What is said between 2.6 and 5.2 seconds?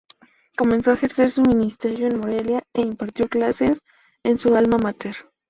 e impartió clases en su alma máter.